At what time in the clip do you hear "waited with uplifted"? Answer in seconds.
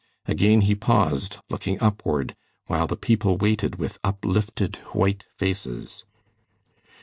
3.37-4.77